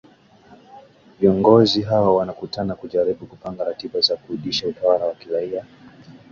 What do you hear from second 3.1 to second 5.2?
kupanga ratiba za kurudisha utawala wa